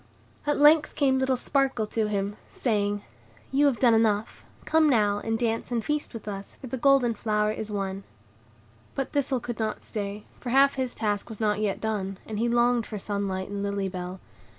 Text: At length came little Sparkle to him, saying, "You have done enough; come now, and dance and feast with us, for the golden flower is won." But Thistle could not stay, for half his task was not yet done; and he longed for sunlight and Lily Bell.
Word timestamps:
At 0.47 0.57
length 0.57 0.95
came 0.95 1.19
little 1.19 1.37
Sparkle 1.37 1.85
to 1.85 2.07
him, 2.07 2.37
saying, 2.49 3.03
"You 3.51 3.67
have 3.67 3.77
done 3.79 3.93
enough; 3.93 4.45
come 4.65 4.89
now, 4.89 5.19
and 5.19 5.37
dance 5.37 5.71
and 5.71 5.85
feast 5.85 6.15
with 6.15 6.27
us, 6.27 6.55
for 6.55 6.65
the 6.65 6.75
golden 6.77 7.13
flower 7.13 7.51
is 7.51 7.69
won." 7.69 8.03
But 8.95 9.11
Thistle 9.11 9.39
could 9.39 9.59
not 9.59 9.83
stay, 9.83 10.23
for 10.39 10.49
half 10.49 10.73
his 10.73 10.95
task 10.95 11.29
was 11.29 11.39
not 11.39 11.59
yet 11.59 11.79
done; 11.79 12.17
and 12.25 12.39
he 12.39 12.49
longed 12.49 12.87
for 12.87 12.97
sunlight 12.97 13.49
and 13.49 13.61
Lily 13.61 13.89
Bell. 13.89 14.19